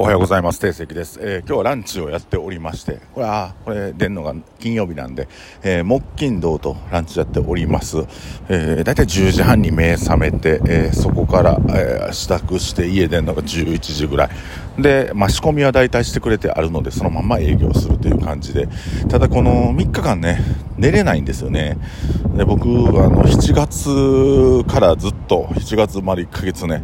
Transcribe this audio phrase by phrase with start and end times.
[0.00, 0.58] おはようございます。
[0.58, 5.28] 定石です、えー、今日はランチをやっておりまして、これは、これ出るのが金曜日なんで、
[5.62, 7.98] えー、木金土とランチやっております。
[8.48, 14.30] えー、だいたい10時半に目覚めて、えー、そこから、えー、支度して家出るのが11時ぐら
[14.78, 14.82] い。
[14.82, 18.68] で、まあ、仕込みは大体してくれてあるので、そのまま営業するという感じで、
[19.10, 20.40] ただこの3日間ね、
[20.78, 21.76] 寝れないんですよね。
[22.38, 22.70] で、僕、あ
[23.10, 26.82] の、7月からずっと、7月まで1ヶ月ね、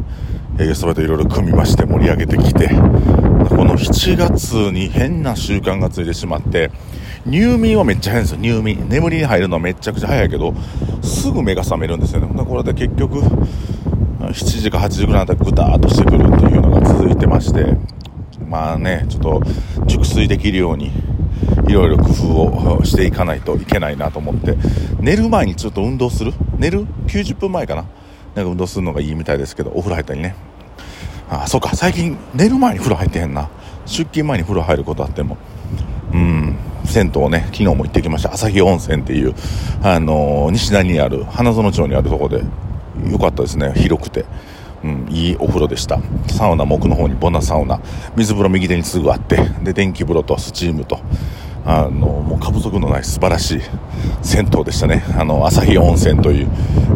[0.59, 2.75] えー、それでいろいろ組みまして盛り上げてきて、こ
[3.63, 6.71] の7月に変な習慣がついてしまって、
[7.25, 8.89] 入眠はめっちゃ早いんですよ、入眠。
[8.89, 10.55] 眠りに入るのはめちゃくちゃ早いけど、
[11.03, 12.43] すぐ目が覚めるんですよね。
[12.43, 17.77] これで結局、7時か8時ぐらいだったらぐたーっとしてくるっていうのが続いてまして、
[18.49, 19.41] まあね、ちょっと
[19.85, 20.91] 熟睡できるように、
[21.67, 24.57] いろいろ工夫をしていかないといけないなと思って、
[24.99, 26.33] 寝る前にちょっと運動する？
[26.57, 27.85] 寝る ?90 分前かな？
[28.37, 30.35] なんか運動するのがいいみたいですけど、お風呂入ったりね。
[31.27, 33.49] ああ、そうか、最近寝る前に風呂入ってへんな。
[33.87, 35.37] 出勤前に風呂入ることあっても。
[36.13, 38.31] うん、銭湯ね、昨日も行ってきました。
[38.33, 39.33] 旭温泉っていう、
[39.81, 42.43] あのー、西成にある、花園町にあるとこで、
[43.09, 44.25] よかったですね、広くて。
[44.83, 45.99] うん、いいお風呂でした。
[46.27, 47.81] サウナも奥の方にボナサウナ、
[48.15, 50.99] 水風呂右手にすぐあって、で、電気風呂とスチームと、
[51.67, 53.61] あの、もう過不足のない素晴らしい
[54.21, 55.03] 銭湯でしたね。
[55.19, 56.47] あの、朝日温泉という、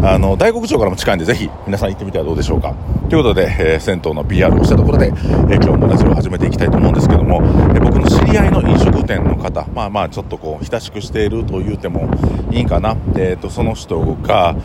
[0.01, 2.73] あの、大黒町からも近いんで、ぜひ皆さん行ってみてはどうでしょうか。
[3.09, 12.09] ということで、えー、銭湯の PR をしたところで、えー、今日もラジオを始めていきたいと思うんですけども、えー、僕の知り合いの飲食店の方、まあまあちょっとこう、親しくしていると言うても
[12.51, 12.95] いいかな。
[13.17, 14.55] えっ、と、その人が、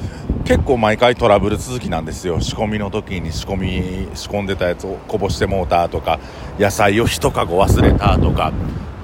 [0.45, 6.21] 結構毎回トラブル続きなんですよ仕込みの時に仕込み仕込んでたやつをこぼしてもうたとか
[6.57, 8.53] 野菜を1かご忘れたとか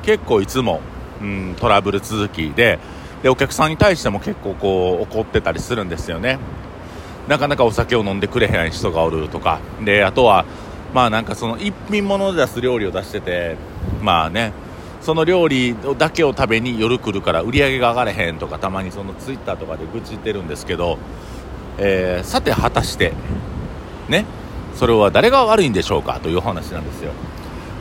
[0.02, 0.80] 結構いつも
[1.22, 2.78] うん、トラブル続きで
[3.22, 6.38] でお客さんに対しても結構こう怒ってたりするんですよね。
[7.28, 9.60] なかなかお酒を飲んでくれへん人がおるとか。
[9.84, 10.44] であとは
[10.92, 13.56] まあなんかその一品物で出す料理を出してて
[14.02, 14.52] まあね。
[15.00, 20.96] その料理だけを食べに夜来るから売り上げが上がれへんとかたまにそのツイッターとかで愚痴ってるんですけど、
[21.78, 23.12] えー、さて果たして
[24.08, 24.24] ね。
[24.74, 27.12] それは誰が悪いんでしょうかという話なんですよ。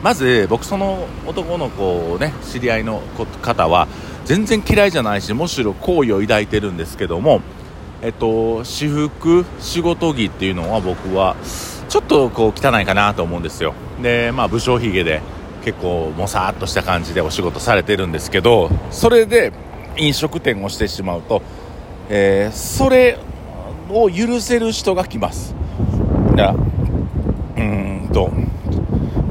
[0.02, 3.00] まず僕その男の子をね知り合いの
[3.42, 3.86] 方は
[4.24, 7.40] 全然嫌いじゃないしむしろ好意を抱いてるんですけども
[8.02, 11.36] えっと私服仕事着っていうのは僕は
[11.88, 13.74] ちょっとこう汚いかなと思うんですよ。
[14.02, 15.20] でまあ武将髭で
[15.64, 19.52] 結構もさっとした感じでお仕事されてるんですけどそれで
[19.96, 21.42] 飲食店をしてしまうと、
[22.08, 23.18] えー、それ
[23.88, 25.54] を許せる人が来ます。
[26.34, 26.81] いやうんと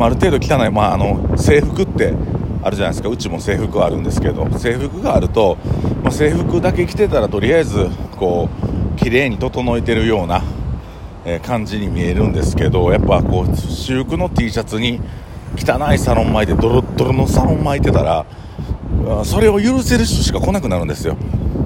[0.02, 2.16] まあ、ある程度汚い、まあ、あの制服って
[2.64, 3.10] あるじゃないですか。
[3.10, 4.50] うちも制服はあるんですけど。
[4.58, 5.60] 制服があると、
[6.02, 8.50] まあ、制服だけ着てたらとりあえずこ
[8.96, 10.42] う綺麗に整えてるような、
[11.24, 15.00] え、感じに見えるんですけどやっぱこう私服の T シャツに
[15.56, 18.26] 汚いサロン巻いてドロドロのサロン巻いてたら
[19.24, 21.16] それを許せる人しか来なくなるんですよ。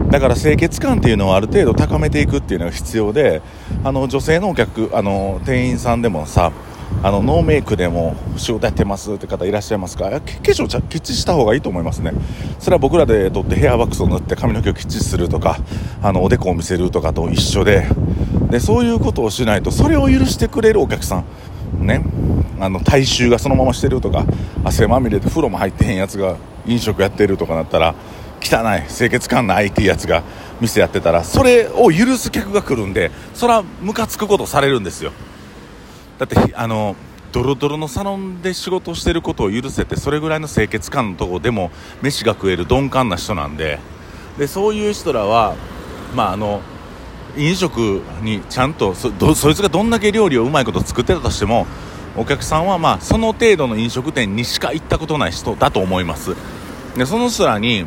[0.10, 3.42] だから清潔感っていうのをある程度高めていくっていうのが必要で
[3.86, 6.52] あの女性のお客あの店員さんでもさ
[7.06, 10.10] あのノーメイクでも仕事やってますって方いらっしゃいますか？
[10.10, 12.14] 化粧きっちりした方がいいと思いますね。
[12.58, 15.60] それは僕らでとってヘアワックスを塗って髪の毛をきっちりするとか
[16.02, 17.88] あのおでこを見せるとかと一緒で。
[18.50, 21.24] でそういうことをしないとそれを許してくれるお客さ
[21.80, 22.04] んね
[22.60, 24.26] あの体臭がそのまましてるとか
[24.64, 27.94] 汗まみれで風呂も入ってへんやつが飲食やってるとかなったら
[28.42, 30.24] 汚い清潔感ないっていうやつが
[30.60, 35.12] 店やってたらそれを許す客が来るんでそれはムカつくことされるんですよ。
[36.18, 36.96] だってあの
[37.32, 41.72] ドロドロのサロンで仕事してることを許せてそれぐらいの清潔感のとこでも
[42.02, 43.80] 飯が食える鈍感な人なんで。
[44.38, 45.56] でそういう人らは
[46.14, 46.62] まああの
[47.38, 51.68] 飲食にちゃんとそそいつがどんだけ料理をうまいこと作ってたとしても
[52.16, 56.36] お客さんはまあその程度の飲食店にしか行ったことない人だと思います。
[56.98, 57.86] でその人らに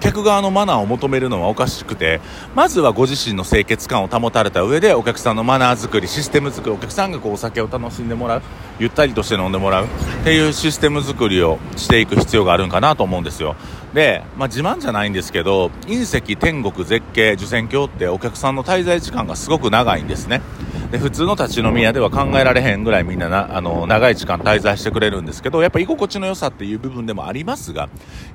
[0.00, 2.20] 客側のマナーを求めるのはおかしくて
[2.54, 8.42] まずはご自身の清潔感を保たれた上でお客さんのマナー作りシステム作りお客さんがこうお酒を楽しんでもらう
[8.78, 9.88] ゆったりとして飲んでもらうっ
[10.24, 13.56] ていうシステム作りをしていく必要があるんかなと思うんですよ。
[13.92, 20.42] で、まあ、自慢じゃないんですけど隕石天国絶景受選橋ってお客さんの滞在時間がすごく長いんですね。
[20.90, 27.88] で普通の立ち飲み屋では考えられへんぐらいみんななあの長い時間滞在してくれるんですけどやっぱ居心地の良さっていう部分でもありますがや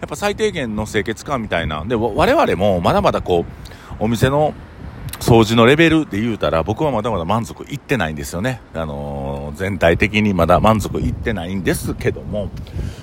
[0.06, 4.54] っぱ最低限の清潔感みたいなで我々もまだまだこうお店の
[5.24, 8.60] 掃除のレベルで言うたら僕はまだまだ満足いってないんですよね。
[8.74, 12.50] あのー、全体的にまだ満足いってないんですけども、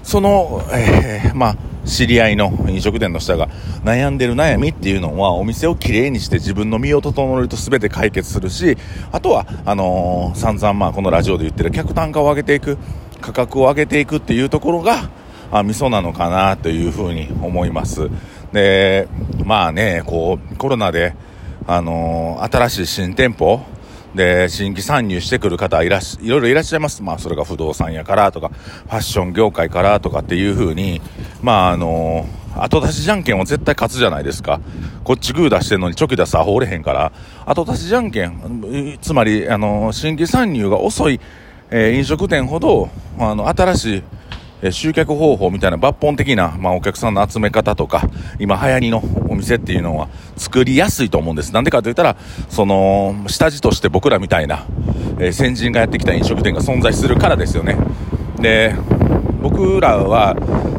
[0.02, 1.56] その、えー、まあ、
[1.87, 3.49] 知り合いの飲食店の人が
[3.84, 8.76] 悩んでる悩みっていうのはお店をきれいにして自分の身を整えると全て解決するし、
[9.12, 12.76] あとは、あのー、散々まあこのラジオで言ってる客単価を上げていく。
[13.20, 15.11] 価格を上げていくっていうところが、
[15.52, 18.11] あ、味噌なのかなというふうに思います。
[18.52, 19.08] で、
[19.44, 21.14] まあね、こう、コロナで、
[21.72, 23.61] あのー、新しい新店舗、
[24.12, 27.00] で、新規参入してくる方いらし、いろいろいらっしゃいます。
[27.00, 31.00] まあ、それが不動産やからとか、ファッション業界からとかっていうふうに、
[31.43, 34.61] まあ、あのー、後出しじゃんけんは絶対勝つじゃないですか。
[35.05, 37.12] こっちグー出してんのにチョキ出すアホおれへんから、
[37.46, 41.20] 後出しじゃんけん、つまり、あのー、新規参入が遅い、
[41.70, 44.02] えー、飲食店ほど、あの、新しい、
[44.62, 49.00] え集客方法みたいな抜本的な、まあ、お客さんの集め方とか、今流行りの
[49.41, 51.53] 店っていうのは作りやすいと思うんです。
[51.53, 52.17] なんでかと言ったら、
[52.49, 54.67] その、下地として僕らみたいな、
[55.19, 57.77] えー、先人がやってきた飲食店が存在するからですよね。
[58.41, 58.75] で、
[59.43, 60.37] 僕らは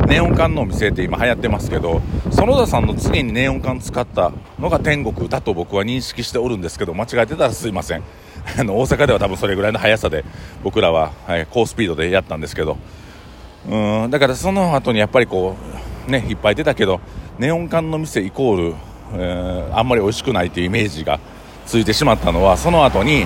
[0.07, 8.03] ネオン管のお店って今流行ってますけど、園田さんの次にネオン管使ったのが天国だと僕は認識しておるんですけど、間違えてたらすいません。
[8.57, 10.23] あの、大阪では多分それぐらいの速さで
[10.63, 12.77] 僕らは、はい、高スピードでやったんですけど、
[13.69, 15.55] うんだからその後にやっぱりこ
[16.07, 16.99] うねいっぱい出たけど
[17.41, 18.75] ネオン管の店イコール、
[19.15, 21.19] えー、あんまり美味しくないというイメージが
[21.65, 23.25] ついてしまったのはその後に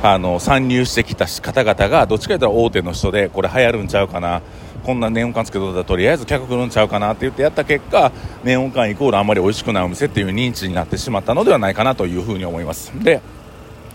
[0.00, 4.42] あの参入してきた方々がどっちかというと大手の人でこれ流行るんちゃうかな
[4.84, 8.12] こんなネオン管つけとったらとりあえず客来るんちゃうかなって言ってやった結果
[8.44, 12.92] ネオン管イコールあんまり美味しくないお店っていう認知になってしまったのではないかなというふうに思います。
[13.02, 13.22] で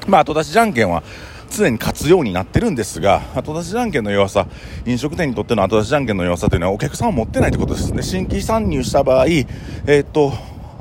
[0.08, 1.04] まあ後出しじゃんけんは
[1.50, 4.48] 常に勝つようになってるんですが、後出しじゃんけんの弱さ、
[4.86, 8.04] 飲食店にとっての後出しじゃんけんの弱さというのはお客さんを持ってないということですね。
[8.04, 10.34] 新規参入した場合、えー、っと、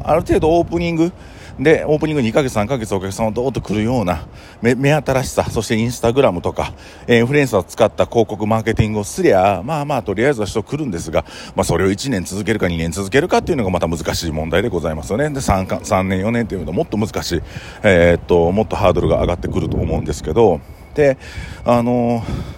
[0.02, 1.12] ある程度オープニング、
[1.58, 4.26] で、オープニング2ヶ月、3ヶ月お客さんをどーっと来るような
[4.60, 6.74] 目、新しさ、そしてインスタグラムとか
[7.06, 11.24] え、インフルエンサーを使った広告マーケティングをすりゃ、まあまあ、とりあえずは人来るんですが、
[11.54, 15.30] まあそれを1年続けるか2年続けるかっていうのがまた難しい問題でございますよね。
[15.30, 17.42] で、3, か3年、4年っていうのはもっと難しい、
[17.82, 20.60] えー、っと、もっとハードルが上がってくると思うんですけど、
[20.94, 21.16] で、
[21.64, 22.55] あのー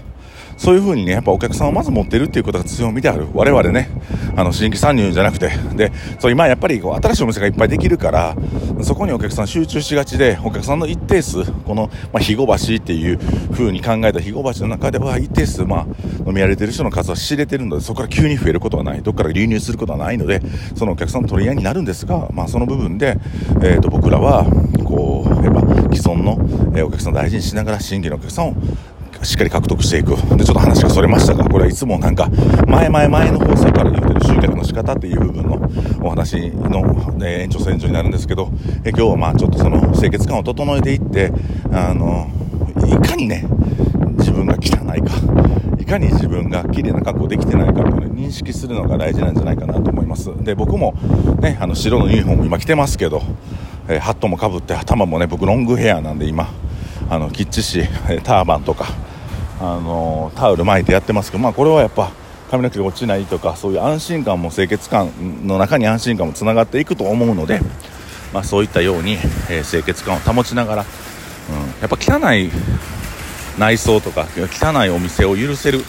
[0.59, 3.29] そういう風にね、やっぱお客さんをまず持ってるっていうことが強みである。
[3.33, 3.89] 我々ね、
[4.37, 8.37] あの、新規参入じゃなくて、で、そう今やっぱりこう新しいお店がいっぱいできるから、
[8.83, 13.19] そこにお客さん集中しがちで、お客さんの一定数、この、まあ、肥後橋っていう
[13.53, 15.87] 風に考えた肥後橋の中では一定数、まあ、
[16.27, 19.03] 飲み歩いてる人の数は知れてるので、そこから急に増えることはない。
[19.03, 20.43] どっから流入することはないので、
[20.75, 23.17] そのお客さんの取り合いになるんですが、まあ、その部分で、
[23.63, 24.45] えっ、ー、と、僕らは、
[24.85, 25.61] こう、やっぱ
[25.95, 26.39] 既存の、
[26.85, 28.55] お客さんを大事にしながら新規のお客さんを
[29.23, 30.17] しっかり獲得していく。
[30.37, 32.29] で、ちょっと話がそれましたが、これはいつもなんか、
[32.67, 35.71] 前前前の放送から言ってる集客の仕方っていう部分の
[36.03, 36.83] お話の、
[37.15, 38.51] ね、延長線上になるんですけど、
[38.85, 41.33] え今日はまあちょっとその清潔感を整えていって、
[41.73, 42.29] あの、
[42.87, 43.45] いかにね、
[44.19, 45.15] 自分が汚いか、
[45.79, 50.31] いかに自分が綺麗な格好できてないかっていうのを認識するのが大事なんじゃないかなと思います。
[50.45, 50.95] で、僕も
[51.41, 53.23] ね、あの白のユニフォーム今着てますけど、
[53.89, 56.49] え、ハットもかぶって頭もね、僕ロングヘアなんで今、
[57.11, 57.83] あの、きっちし、
[58.23, 58.87] ターバンとか、
[59.61, 62.11] あのタオル巻いてやってますけど、まあ、これはやっぱ
[62.51, 67.61] 髪の毛が落ちないとかそういう安心感も清潔感の中に安心感もつながっていくと思うので、
[68.33, 69.13] まあ、そういったように、
[69.51, 70.87] えー、清潔感を保ちながら、うん、
[71.81, 72.51] やっぱ汚い
[73.59, 75.81] 内装とか汚いお店を許せる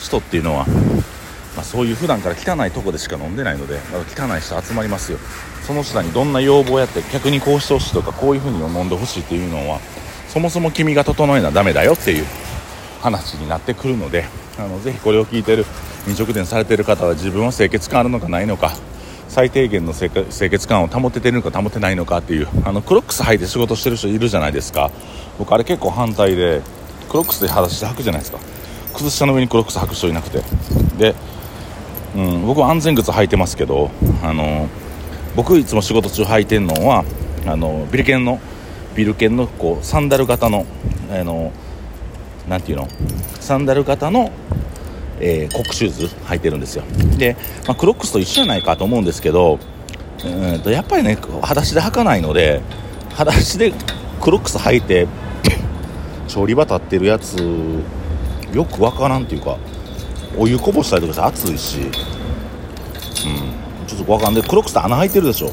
[0.00, 0.66] 人っていうのは、
[1.54, 5.18] まあ、そういう普段から汚いとこでしか飲んでないので、ま汚い人集まりますよ。
[5.68, 9.80] その人にどんな要望をやって逆にこうしてほしいとかこういう風に飲んでほしいっていうのは
[10.26, 12.24] そもそも君が整えなダメだよっていう
[13.00, 14.24] 話になってくるので
[14.58, 15.64] あのぜひこれを聞いてる
[16.06, 18.72] 飲食店されてる方は自分は清潔感あるのかないのか
[19.28, 24.90] 最低限の清潔感を保ててるのか保てないのかっていうあのクロックス履いて仕事してる人いるじゃないですか。
[25.38, 26.62] 僕あれ結構反対で
[27.08, 28.38] クロックスで裸足で履くじゃないですか。
[28.94, 30.42] 靴下の上にクロックス履く人いなくて。
[30.96, 31.14] で、
[32.16, 33.90] うん、僕は安全靴履いてますけど
[34.22, 34.68] あの
[35.36, 37.04] 僕いつも仕事中履いてるのは
[37.46, 38.40] あのビル犬の
[38.96, 40.66] ビル犬のこうサンダル型の
[41.12, 41.52] あの
[42.48, 42.88] 何ていうの？
[43.40, 44.30] サンダル型の、
[45.20, 46.84] えー、コックシューズ履いてるんですよ。
[47.16, 47.36] で、
[47.66, 49.58] まあ、クロックスと一緒じゃないかと思うんですけど
[50.24, 52.60] うんとやっぱりね裸足で履かないので
[53.10, 53.72] 裸足で
[54.20, 55.06] クロックス履いて
[56.28, 57.36] 調理場立ってるやつ
[58.52, 59.56] よくわからんっていうか
[60.36, 61.80] お湯こぼしたりとかして暑いし。
[61.80, 61.90] うん。
[63.86, 64.42] ちょっとわかんない。
[64.42, 65.50] クロックスって穴開いてるでしょ？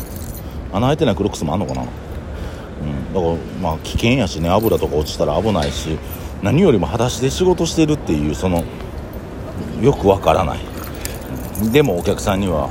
[0.72, 1.82] 穴開いてないクロックスもあんのかな？
[1.82, 3.14] うん。
[3.14, 4.50] だからまあ危険やしね。
[4.50, 5.98] 油とか落ちたら危ないし。
[6.42, 8.64] 何よりも裸足で仕事してるっていうその
[9.82, 10.60] よくわからない。
[11.72, 12.70] でもお客さんには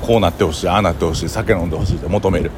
[0.00, 2.50] こうなってほしいああなってほしい酒飲んでほしいって求める。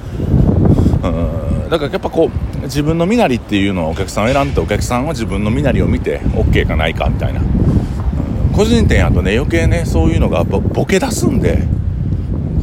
[1.02, 1.68] うん。
[1.70, 7.40] だからやっぱこう自分の身なりっていうのはお客さんを選んでお客さんは自分の身なりを見て OK かないかみたいな。
[8.54, 11.66] 個人店やとね余計ねそういうのがボケ出すんで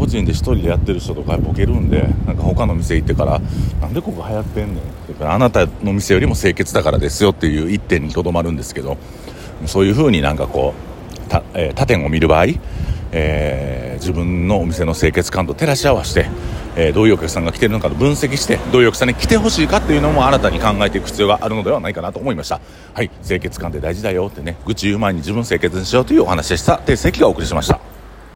[0.01, 3.39] 個人で1人でやってる人とかボケるんでなんか他の店行ってから
[3.79, 8.97] なんでここ流行ってんねんってからあなたの店よりも清潔だからですよっていう一点にとどまるんですけど
[9.67, 12.45] そういうふうになんかこうた、えー、他店を見る場合、
[13.11, 16.29] えー、自分のお店の清潔感と照らし合わせて、
[16.75, 22.59] えー、どういうお客さんが来てるのかと分析してどういうお客さんに来てほしいかっていうのも新たに考えていく必要があるのではないかなと思いました。
[22.95, 26.79] はい清潔感って大事だよってね愚痴言う前に自分清潔にしようというお話でした。
[26.79, 28.00] 定石がお送りしました。